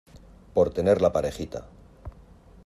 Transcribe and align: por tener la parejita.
por 0.55 0.73
tener 0.73 0.99
la 0.99 1.13
parejita. 1.13 1.67